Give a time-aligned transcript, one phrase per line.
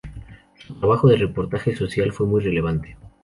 [0.55, 2.97] Su trabajo de reportaje social fue muy relevante.